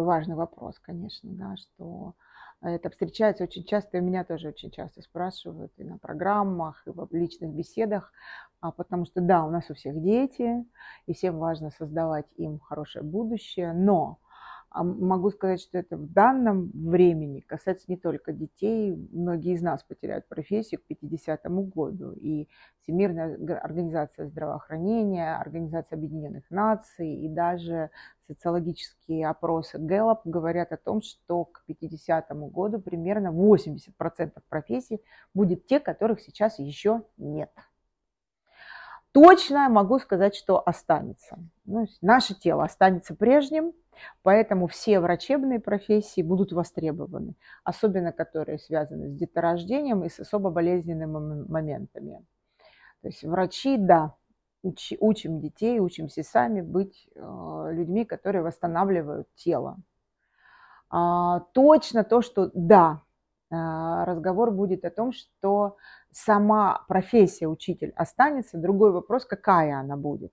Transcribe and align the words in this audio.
Важный 0.00 0.34
вопрос, 0.34 0.78
конечно, 0.78 1.30
да, 1.32 1.56
что 1.56 2.14
это 2.62 2.90
встречается 2.90 3.44
очень 3.44 3.64
часто, 3.64 3.98
и 3.98 4.00
меня 4.00 4.24
тоже 4.24 4.48
очень 4.48 4.70
часто 4.70 5.02
спрашивают 5.02 5.72
и 5.76 5.84
на 5.84 5.98
программах, 5.98 6.82
и 6.86 6.90
в 6.90 7.08
личных 7.12 7.50
беседах, 7.52 8.12
а, 8.60 8.70
потому 8.72 9.06
что 9.06 9.20
да, 9.20 9.44
у 9.44 9.50
нас 9.50 9.70
у 9.70 9.74
всех 9.74 10.00
дети, 10.02 10.64
и 11.06 11.14
всем 11.14 11.38
важно 11.38 11.70
создавать 11.70 12.26
им 12.36 12.58
хорошее 12.58 13.04
будущее, 13.04 13.72
но 13.72 14.18
а 14.70 14.84
могу 14.84 15.30
сказать, 15.30 15.60
что 15.60 15.78
это 15.78 15.96
в 15.96 16.12
данном 16.12 16.70
времени 16.72 17.40
касается 17.40 17.86
не 17.88 17.96
только 17.96 18.32
детей. 18.32 18.94
Многие 19.10 19.54
из 19.54 19.62
нас 19.62 19.82
потеряют 19.82 20.28
профессию 20.28 20.80
к 20.80 20.84
50 20.84 21.42
году. 21.74 22.12
И 22.12 22.48
Всемирная 22.82 23.34
организация 23.58 24.26
здравоохранения, 24.26 25.36
Организация 25.36 25.96
Объединенных 25.96 26.48
Наций 26.50 27.12
и 27.12 27.28
даже 27.28 27.90
социологические 28.28 29.28
опросы 29.28 29.78
Gallup 29.78 30.20
говорят 30.24 30.70
о 30.70 30.76
том, 30.76 31.02
что 31.02 31.46
к 31.46 31.64
50 31.66 32.30
году 32.52 32.80
примерно 32.80 33.28
80% 33.28 34.32
профессий 34.48 35.02
будет 35.34 35.66
те, 35.66 35.80
которых 35.80 36.20
сейчас 36.20 36.60
еще 36.60 37.02
нет. 37.16 37.50
Точно 39.12 39.68
могу 39.68 39.98
сказать, 39.98 40.34
что 40.34 40.62
останется. 40.66 41.38
Ну, 41.64 41.86
наше 42.00 42.34
тело 42.34 42.64
останется 42.64 43.14
прежним, 43.14 43.72
Поэтому 44.22 44.66
все 44.66 45.00
врачебные 45.00 45.60
профессии 45.60 46.22
будут 46.22 46.52
востребованы, 46.52 47.34
особенно 47.64 48.12
которые 48.12 48.58
связаны 48.58 49.08
с 49.08 49.14
деторождением 49.14 50.04
и 50.04 50.08
с 50.08 50.20
особо 50.20 50.50
болезненными 50.50 51.44
моментами. 51.48 52.24
То 53.02 53.08
есть 53.08 53.22
врачи, 53.24 53.76
да, 53.78 54.14
учи, 54.62 54.96
учим 55.00 55.40
детей, 55.40 55.80
учимся 55.80 56.22
сами 56.22 56.60
быть 56.60 57.08
э, 57.14 57.68
людьми, 57.72 58.04
которые 58.04 58.42
восстанавливают 58.42 59.28
тело. 59.34 59.78
А, 60.90 61.40
точно 61.52 62.04
то, 62.04 62.20
что 62.20 62.50
да, 62.52 63.02
разговор 63.50 64.50
будет 64.52 64.84
о 64.84 64.90
том, 64.90 65.12
что 65.12 65.76
сама 66.12 66.84
профессия 66.88 67.48
учитель 67.48 67.92
останется. 67.96 68.58
Другой 68.58 68.92
вопрос, 68.92 69.24
какая 69.24 69.78
она 69.78 69.96
будет. 69.96 70.32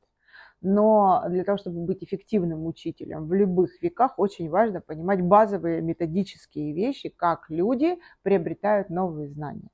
Но 0.61 1.23
для 1.29 1.43
того, 1.43 1.57
чтобы 1.57 1.85
быть 1.85 2.03
эффективным 2.03 2.65
учителем 2.65 3.27
в 3.27 3.33
любых 3.33 3.81
веках, 3.81 4.17
очень 4.17 4.49
важно 4.49 4.81
понимать 4.81 5.21
базовые 5.21 5.81
методические 5.81 6.73
вещи, 6.73 7.09
как 7.09 7.49
люди 7.49 7.99
приобретают 8.23 8.89
новые 8.89 9.29
знания. 9.29 9.69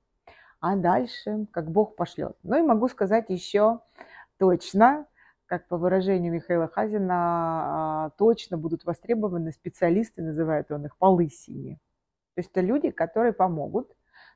А 0.59 0.75
дальше, 0.75 1.47
как 1.51 1.71
Бог 1.71 1.95
пошлет. 1.95 2.37
Ну 2.43 2.57
и 2.57 2.61
могу 2.61 2.87
сказать 2.89 3.25
еще 3.29 3.79
точно, 4.37 5.05
как 5.45 5.67
по 5.67 5.77
выражению 5.77 6.33
Михаила 6.33 6.67
Хазина, 6.67 8.05
а, 8.05 8.09
точно 8.17 8.57
будут 8.57 8.85
востребованы 8.85 9.51
специалисты, 9.51 10.21
называют 10.21 10.71
он 10.71 10.85
их 10.85 10.97
полысини. 10.97 11.79
То 12.35 12.39
есть 12.39 12.51
это 12.51 12.61
люди, 12.61 12.91
которые 12.91 13.33
помогут 13.33 13.91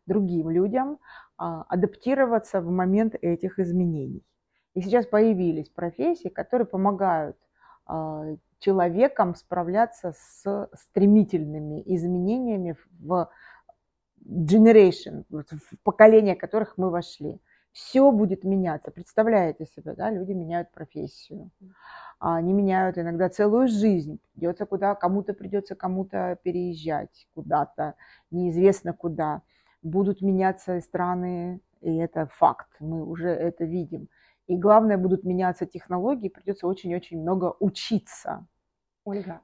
другим 0.05 0.49
людям 0.49 0.99
а, 1.37 1.63
адаптироваться 1.63 2.61
в 2.61 2.69
момент 2.69 3.15
этих 3.21 3.59
изменений. 3.59 4.23
И 4.73 4.81
сейчас 4.81 5.05
появились 5.05 5.69
профессии, 5.69 6.29
которые 6.29 6.67
помогают 6.67 7.37
а, 7.85 8.25
человекам 8.59 9.35
справляться 9.35 10.13
с 10.17 10.69
стремительными 10.73 11.81
изменениями 11.85 12.75
в 12.99 13.29
generation, 14.27 15.25
в 15.29 15.43
поколение 15.83 16.35
которых 16.35 16.77
мы 16.77 16.89
вошли. 16.89 17.39
Все 17.71 18.11
будет 18.11 18.43
меняться. 18.43 18.91
Представляете 18.91 19.65
себе, 19.67 19.93
да, 19.93 20.09
люди 20.09 20.31
меняют 20.31 20.71
профессию. 20.71 21.51
Они 22.19 22.53
меняют 22.53 22.97
иногда 22.97 23.29
целую 23.29 23.67
жизнь. 23.67 24.19
Придется 24.33 24.65
куда, 24.65 24.95
кому-то 24.95 25.33
придется 25.33 25.75
кому-то 25.75 26.39
переезжать 26.43 27.27
куда-то, 27.33 27.95
неизвестно 28.31 28.93
куда. 28.93 29.43
Будут 29.83 30.21
меняться 30.21 30.79
страны, 30.81 31.61
и 31.81 31.95
это 31.95 32.27
факт, 32.27 32.69
мы 32.79 33.05
уже 33.05 33.29
это 33.29 33.65
видим. 33.65 34.09
И 34.47 34.57
главное, 34.57 34.97
будут 34.97 35.23
меняться 35.23 35.65
технологии, 35.65 36.29
придется 36.29 36.67
очень-очень 36.67 37.21
много 37.21 37.55
учиться. 37.59 38.47
Ольга, 39.03 39.41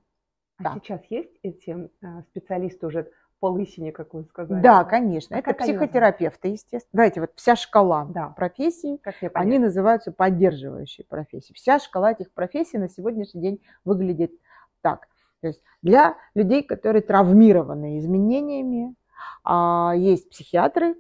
а 0.58 0.64
да. 0.64 0.74
сейчас 0.76 1.04
есть 1.10 1.38
эти 1.44 1.90
э, 2.02 2.22
специалисты 2.30 2.88
уже 2.88 3.12
по 3.44 3.48
лысине, 3.48 3.92
как 3.92 4.14
вы 4.14 4.24
сказали? 4.24 4.62
Да, 4.62 4.86
конечно. 4.86 5.36
А 5.36 5.40
это 5.40 5.54
психотерапевты, 5.54 6.48
естественно. 6.48 6.92
Давайте, 6.94 7.20
вот 7.20 7.32
вся 7.36 7.58
шкала 7.58 8.06
да. 8.06 8.30
профессий, 8.30 9.02
они 9.34 9.60
называются 9.60 10.14
поддерживающие 10.14 11.06
профессии. 11.06 11.52
Вся 11.52 11.78
шкала 11.80 12.14
этих 12.14 12.32
профессий 12.32 12.78
на 12.78 12.88
сегодняшний 12.88 13.42
день 13.42 13.62
выглядит 13.84 14.32
так. 14.80 15.10
То 15.42 15.48
есть 15.48 15.62
для 15.82 16.16
людей, 16.36 16.64
которые 16.64 17.02
травмированы 17.02 18.00
изменениями, 18.00 18.96
а, 19.44 19.92
есть 19.94 20.30
психиатры, 20.30 20.96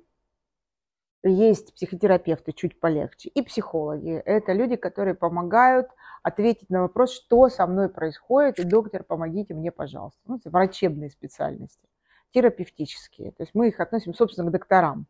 есть 1.23 1.73
психотерапевты 1.75 2.51
чуть 2.51 2.77
полегче 2.77 3.29
и 3.29 3.41
психологи. 3.41 4.21
Это 4.25 4.51
люди, 4.51 4.75
которые 4.75 5.15
помогают 5.15 5.87
ответить 6.23 6.69
на 6.69 6.81
вопрос, 6.81 7.13
что 7.13 7.47
со 7.47 7.65
мной 7.67 7.87
происходит, 7.87 8.59
и 8.59 8.65
доктор, 8.65 9.05
помогите 9.05 9.53
мне, 9.53 9.71
пожалуйста. 9.71 10.19
Ну, 10.25 10.35
это 10.35 10.49
врачебные 10.49 11.09
специальности, 11.09 11.87
терапевтические. 12.33 13.31
То 13.31 13.43
есть 13.43 13.51
мы 13.53 13.69
их 13.69 13.79
относим, 13.79 14.13
собственно, 14.13 14.49
к 14.49 14.51
докторам. 14.51 15.07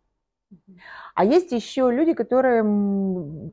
А 1.15 1.25
есть 1.25 1.51
еще 1.51 1.91
люди, 1.91 2.13
которые 2.13 2.63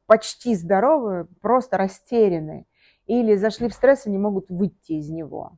почти 0.06 0.54
здоровы, 0.54 1.26
просто 1.40 1.78
растеряны 1.78 2.66
или 3.06 3.36
зашли 3.36 3.68
в 3.68 3.74
стресс 3.74 4.06
и 4.06 4.10
не 4.10 4.18
могут 4.18 4.50
выйти 4.50 4.92
из 4.92 5.08
него. 5.08 5.52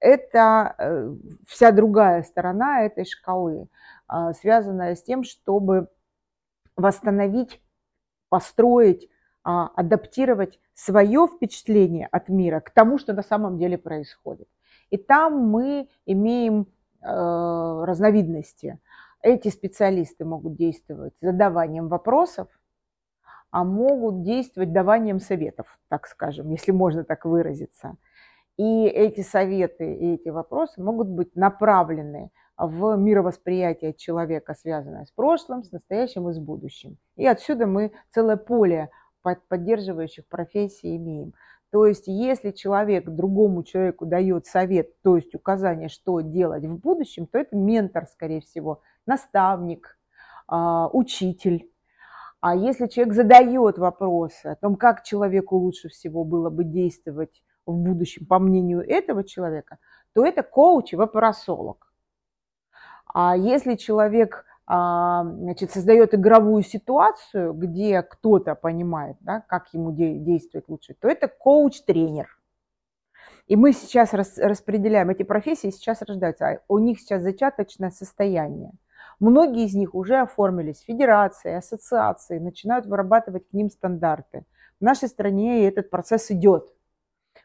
Это 0.00 0.76
э, 0.78 1.14
вся 1.46 1.72
другая 1.72 2.22
сторона 2.22 2.82
этой 2.82 3.04
шкалы, 3.04 3.68
а, 4.06 4.32
связанная 4.32 4.94
с 4.94 5.02
тем, 5.02 5.24
чтобы 5.24 5.88
восстановить, 6.76 7.60
построить, 8.28 9.10
а, 9.42 9.68
адаптировать 9.74 10.60
свое 10.74 11.26
впечатление 11.26 12.06
от 12.12 12.28
мира 12.28 12.60
к 12.60 12.70
тому, 12.70 12.98
что 12.98 13.12
на 13.12 13.22
самом 13.22 13.58
деле 13.58 13.76
происходит. 13.76 14.48
И 14.90 14.96
там 14.96 15.48
мы 15.48 15.88
имеем 16.06 16.68
разновидности. 17.00 18.78
Эти 19.22 19.48
специалисты 19.48 20.24
могут 20.24 20.56
действовать 20.56 21.14
задаванием 21.20 21.88
вопросов, 21.88 22.48
а 23.50 23.64
могут 23.64 24.22
действовать 24.22 24.72
даванием 24.72 25.20
советов, 25.20 25.78
так 25.88 26.06
скажем, 26.06 26.50
если 26.50 26.72
можно 26.72 27.04
так 27.04 27.24
выразиться. 27.24 27.96
И 28.56 28.86
эти 28.86 29.20
советы 29.20 29.94
и 29.94 30.14
эти 30.14 30.28
вопросы 30.28 30.82
могут 30.82 31.08
быть 31.08 31.34
направлены 31.36 32.30
в 32.56 32.96
мировосприятие 32.96 33.94
человека, 33.94 34.54
связанное 34.54 35.04
с 35.04 35.12
прошлым, 35.12 35.62
с 35.62 35.70
настоящим 35.70 36.28
и 36.28 36.32
с 36.32 36.38
будущим. 36.38 36.98
И 37.16 37.24
отсюда 37.26 37.66
мы 37.66 37.92
целое 38.10 38.36
поле 38.36 38.90
поддерживающих 39.48 40.26
профессий 40.26 40.96
имеем. 40.96 41.34
То 41.70 41.84
есть, 41.84 42.06
если 42.06 42.50
человек 42.50 43.08
другому 43.08 43.62
человеку 43.62 44.06
дает 44.06 44.46
совет, 44.46 45.00
то 45.02 45.16
есть 45.16 45.34
указание, 45.34 45.88
что 45.88 46.20
делать 46.20 46.64
в 46.64 46.78
будущем, 46.78 47.26
то 47.26 47.38
это 47.38 47.56
ментор, 47.56 48.06
скорее 48.06 48.40
всего, 48.40 48.80
наставник, 49.04 49.98
а, 50.46 50.88
учитель. 50.92 51.70
А 52.40 52.54
если 52.54 52.86
человек 52.86 53.14
задает 53.14 53.76
вопросы 53.76 54.46
о 54.46 54.56
том, 54.56 54.76
как 54.76 55.02
человеку 55.02 55.56
лучше 55.56 55.88
всего 55.88 56.24
было 56.24 56.48
бы 56.48 56.64
действовать 56.64 57.42
в 57.66 57.74
будущем, 57.76 58.24
по 58.24 58.38
мнению 58.38 58.80
этого 58.80 59.24
человека, 59.24 59.78
то 60.14 60.24
это 60.24 60.42
коуч 60.42 60.94
и 60.94 60.96
вопросолог. 60.96 61.92
А 63.12 63.36
если 63.36 63.74
человек 63.74 64.46
значит, 64.68 65.70
создает 65.70 66.14
игровую 66.14 66.62
ситуацию, 66.62 67.54
где 67.54 68.02
кто-то 68.02 68.54
понимает, 68.54 69.16
да, 69.20 69.42
как 69.48 69.72
ему 69.72 69.92
действовать 69.92 70.68
лучше, 70.68 70.94
то 71.00 71.08
это 71.08 71.26
коуч-тренер. 71.26 72.38
И 73.46 73.56
мы 73.56 73.72
сейчас 73.72 74.12
распределяем 74.12 75.08
эти 75.08 75.22
профессии, 75.22 75.70
сейчас 75.70 76.02
рождаются, 76.02 76.48
а 76.48 76.58
у 76.68 76.78
них 76.78 77.00
сейчас 77.00 77.22
зачаточное 77.22 77.90
состояние. 77.90 78.72
Многие 79.20 79.64
из 79.64 79.74
них 79.74 79.94
уже 79.94 80.16
оформились 80.16 80.80
федерации, 80.80 81.54
ассоциации, 81.54 82.38
начинают 82.38 82.84
вырабатывать 82.84 83.48
к 83.48 83.54
ним 83.54 83.70
стандарты. 83.70 84.44
В 84.80 84.84
нашей 84.84 85.08
стране 85.08 85.66
этот 85.66 85.88
процесс 85.88 86.30
идет. 86.30 86.68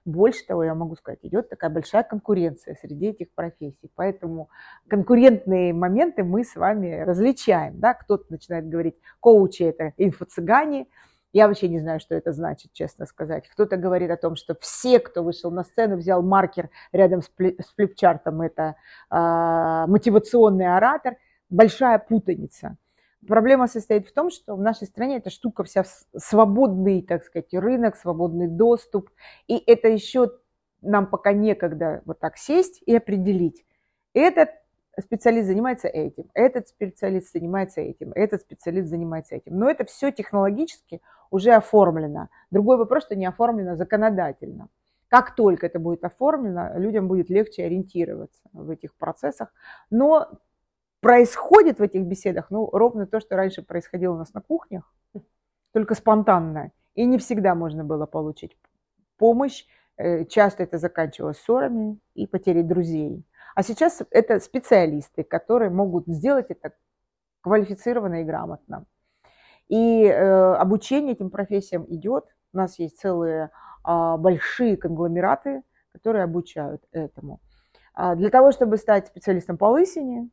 Больше 0.06 0.46
того, 0.46 0.64
я 0.64 0.76
могу 0.76 0.96
сказать, 0.96 1.20
идет 1.24 1.50
такая 1.50 1.70
большая 1.70 2.04
конкуренция 2.04 2.76
среди 2.76 3.08
этих 3.08 3.34
профессий. 3.34 3.90
Поэтому 3.96 4.50
конкурентные 4.90 5.74
моменты 5.74 6.24
мы 6.24 6.44
с 6.44 6.56
вами 6.56 7.02
различаем. 7.02 7.80
Да? 7.80 7.94
Кто-то 7.94 8.26
начинает 8.30 8.68
говорить, 8.68 8.96
коучи– 9.22 9.64
это 9.64 9.94
инфо-цыгане, 9.98 10.88
я 11.34 11.48
вообще 11.48 11.68
не 11.68 11.80
знаю, 11.80 12.00
что 12.00 12.14
это 12.14 12.32
значит, 12.32 12.74
честно 12.74 13.08
сказать. 13.08 13.50
Кто-то 13.50 13.76
говорит 13.76 14.12
о 14.12 14.18
том, 14.18 14.36
что 14.36 14.56
все, 14.62 15.00
кто 15.00 15.24
вышел 15.24 15.50
на 15.50 15.64
сцену, 15.64 15.98
взял 15.98 16.22
маркер 16.22 16.70
рядом 16.92 17.24
с, 17.24 17.32
флипчартом, 17.76 18.42
это 18.42 18.76
э, 19.10 19.88
мотивационный 19.88 20.76
оратор. 20.76 21.16
Большая 21.50 21.98
путаница. 21.98 22.78
Проблема 23.28 23.68
состоит 23.68 24.08
в 24.08 24.14
том, 24.14 24.30
что 24.30 24.56
в 24.56 24.62
нашей 24.62 24.88
стране 24.88 25.18
эта 25.18 25.30
штука 25.30 25.64
вся 25.64 25.84
свободный, 26.16 27.02
так 27.02 27.24
сказать, 27.24 27.54
рынок, 27.54 27.96
свободный 27.96 28.48
доступ. 28.48 29.10
И 29.48 29.58
это 29.58 29.88
еще 29.88 30.32
нам 30.82 31.08
пока 31.08 31.34
некогда 31.34 32.02
вот 32.06 32.20
так 32.20 32.38
сесть 32.38 32.82
и 32.86 32.96
определить, 32.96 33.66
этот 34.14 34.50
специалист 35.00 35.48
занимается 35.48 35.88
этим, 35.88 36.30
этот 36.34 36.68
специалист 36.68 37.32
занимается 37.32 37.82
этим, 37.82 38.12
этот 38.14 38.42
специалист 38.42 38.90
занимается 38.90 39.36
этим. 39.36 39.58
Но 39.58 39.70
это 39.70 39.86
все 39.86 40.12
технологически 40.12 41.02
уже 41.32 41.52
оформлено. 41.52 42.30
Другой 42.52 42.78
вопрос, 42.78 43.06
что 43.06 43.16
не 43.16 43.26
оформлено 43.26 43.76
законодательно. 43.76 44.70
Как 45.08 45.36
только 45.36 45.68
это 45.68 45.80
будет 45.80 46.04
оформлено, 46.04 46.78
людям 46.78 47.08
будет 47.08 47.30
легче 47.30 47.66
ориентироваться 47.66 48.42
в 48.52 48.70
этих 48.70 48.96
процессах. 48.96 49.54
Но 49.90 50.40
происходит 51.04 51.80
в 51.80 51.84
этих 51.84 52.04
беседах, 52.06 52.48
ну, 52.50 52.70
ровно 52.72 53.06
то, 53.06 53.20
что 53.20 53.36
раньше 53.36 53.62
происходило 53.62 54.16
у 54.16 54.18
нас 54.18 54.34
на 54.34 54.42
кухнях, 54.42 54.92
только 55.74 55.94
спонтанно. 55.94 56.72
И 56.96 57.06
не 57.06 57.18
всегда 57.18 57.54
можно 57.54 57.84
было 57.84 58.06
получить 58.06 58.58
помощь. 59.18 59.66
Э, 59.98 60.26
часто 60.26 60.64
это 60.64 60.78
заканчивалось 60.78 61.38
ссорами 61.38 62.00
и 62.16 62.26
потерей 62.26 62.64
друзей. 62.64 63.26
А 63.54 63.64
сейчас 63.64 64.02
это 64.10 64.40
специалисты, 64.40 65.24
которые 65.24 65.70
могут 65.70 66.08
сделать 66.08 66.48
это 66.50 66.74
квалифицированно 67.42 68.22
и 68.22 68.24
грамотно. 68.24 68.86
И 69.68 70.06
э, 70.06 70.54
обучение 70.56 71.14
этим 71.14 71.30
профессиям 71.30 71.86
идет. 71.90 72.26
У 72.54 72.58
нас 72.58 72.80
есть 72.80 73.00
целые 73.00 73.50
а, 73.84 74.18
большие 74.18 74.78
конгломераты, 74.78 75.64
которые 75.92 76.24
обучают 76.24 76.84
этому. 76.92 77.42
А 77.94 78.16
для 78.16 78.30
того, 78.30 78.52
чтобы 78.52 78.78
стать 78.78 79.08
специалистом 79.08 79.58
по 79.58 79.66
лысине, 79.66 80.30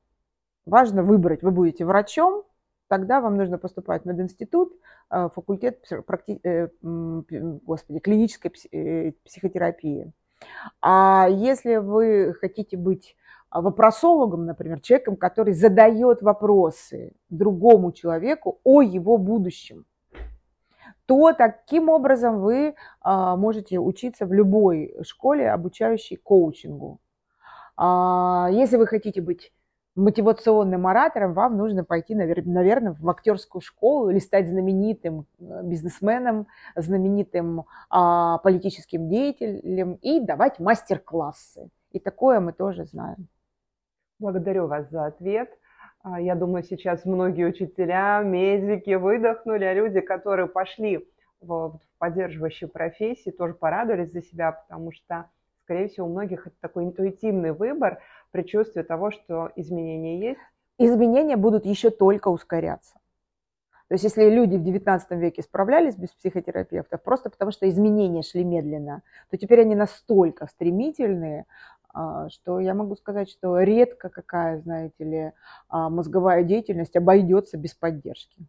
важно 0.71 1.03
выбрать, 1.03 1.43
вы 1.43 1.51
будете 1.51 1.85
врачом, 1.85 2.45
тогда 2.89 3.21
вам 3.21 3.37
нужно 3.37 3.59
поступать 3.59 4.03
в 4.03 4.07
мединститут, 4.07 4.73
а, 5.09 5.29
факультет 5.29 5.85
практи... 6.07 6.41
Э, 6.45 6.69
господи, 6.83 7.99
клинической 7.99 8.53
э, 8.73 9.13
психотерапии. 9.25 10.13
А 10.81 11.29
если 11.29 11.77
вы 11.77 12.35
хотите 12.35 12.77
быть 12.77 13.17
вопросологом, 13.51 14.47
например, 14.47 14.81
человеком, 14.81 15.17
который 15.17 15.55
задает 15.55 16.23
вопросы 16.23 17.13
другому 17.29 17.93
человеку 17.93 18.61
о 18.65 18.81
его 18.81 19.17
будущем, 19.17 19.85
то 21.07 21.33
таким 21.33 21.89
образом 21.89 22.41
вы 22.41 22.77
а, 23.01 23.37
можете 23.37 23.79
учиться 23.79 24.27
в 24.27 24.33
любой 24.33 24.95
школе, 25.03 25.51
обучающей 25.51 26.17
коучингу. 26.17 27.01
А, 27.77 28.49
если 28.53 28.77
вы 28.77 28.87
хотите 28.87 29.21
быть 29.21 29.53
мотивационным 29.97 30.87
оратором, 30.87 31.33
вам 31.33 31.57
нужно 31.57 31.85
пойти, 31.85 32.15
наверное, 32.15 32.97
в 32.99 33.09
актерскую 33.11 33.61
школу 33.61 34.11
или 34.11 34.19
стать 34.19 34.49
знаменитым 34.49 35.27
э, 35.39 35.63
бизнесменом, 35.65 36.47
знаменитым 36.77 37.65
а, 37.91 38.39
политическим 38.39 39.09
деятелем 39.09 39.95
и 39.95 40.21
давать 40.21 40.59
мастер-классы. 40.61 41.71
И 41.93 41.99
такое 41.99 42.41
мы 42.41 42.53
тоже 42.53 42.85
знаем. 42.85 43.27
Благодарю 44.19 44.67
вас 44.67 44.89
за 44.91 45.07
ответ. 45.07 45.51
А, 46.03 46.21
я 46.21 46.35
думаю, 46.35 46.63
сейчас 46.63 47.05
многие 47.05 47.47
учителя, 47.47 48.23
медики 48.23 48.95
выдохнули, 48.95 49.65
а 49.65 49.75
люди, 49.75 50.01
которые 50.01 50.47
пошли 50.47 51.07
в 51.41 51.79
поддерживающие 51.99 52.69
профессии, 52.69 53.31
тоже 53.31 53.55
порадовались 53.55 54.13
за 54.13 54.23
себя, 54.23 54.53
потому 54.53 54.93
что, 54.93 55.31
скорее 55.71 55.87
всего, 55.87 56.09
у 56.09 56.11
многих 56.11 56.49
это 56.49 56.57
такой 56.61 56.83
интуитивный 56.83 57.53
выбор, 57.53 58.01
предчувствие 58.33 58.85
того, 58.85 59.13
что 59.13 59.53
изменения 59.55 60.19
есть. 60.19 60.41
Изменения 60.79 61.37
будут 61.37 61.65
еще 61.65 61.91
только 61.91 62.27
ускоряться. 62.27 62.95
То 63.87 63.95
есть 63.95 64.03
если 64.03 64.29
люди 64.29 64.57
в 64.57 64.63
XIX 64.63 65.01
веке 65.11 65.43
справлялись 65.43 65.95
без 65.95 66.09
психотерапевтов, 66.09 67.01
просто 67.05 67.31
потому 67.31 67.53
что 67.53 67.69
изменения 67.69 68.23
шли 68.23 68.43
медленно, 68.43 69.03
то 69.31 69.37
теперь 69.37 69.61
они 69.61 69.77
настолько 69.77 70.49
стремительные, 70.49 71.47
а, 71.95 72.29
что 72.31 72.59
я 72.59 72.75
могу 72.75 72.97
сказать, 72.97 73.31
что 73.31 73.61
редко 73.61 74.09
какая, 74.09 74.59
знаете 74.59 75.05
ли, 75.05 75.33
а, 75.69 75.89
мозговая 75.89 76.43
деятельность 76.43 76.97
обойдется 76.97 77.57
без 77.57 77.75
поддержки. 77.75 78.45